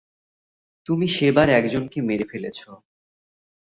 তুমি 0.85 1.05
সেবার 1.17 1.47
একজনকে 1.51 1.99
মেরে 2.01 2.25
ফেলেছ। 2.31 2.59